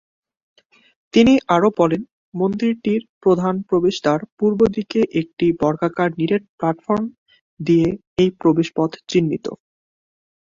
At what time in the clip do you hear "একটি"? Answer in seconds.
5.21-5.45